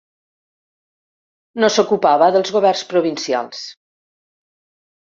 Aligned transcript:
No 1.61 1.69
s'ocupava 1.75 2.33
dels 2.39 2.53
governs 2.59 2.85
provincials. 2.95 3.65